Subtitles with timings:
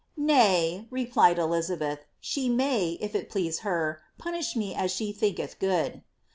[0.01, 5.11] ^^ Nay," replied Elizabeth, ^ she may, if it please her, punish me as she
[5.13, 6.01] thinketh go<xl."